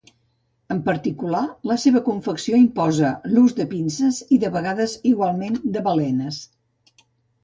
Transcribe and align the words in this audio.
En 0.75 0.77
particular, 0.85 1.41
la 1.71 1.75
seva 1.83 1.99
confecció 2.07 2.61
imposa 2.61 3.11
l'ús 3.33 3.53
de 3.59 3.67
pinces 3.73 4.17
i 4.37 4.39
de 4.45 4.51
vegades 4.57 4.97
igualment 5.11 5.61
de 5.77 5.85
balenes. 5.89 6.41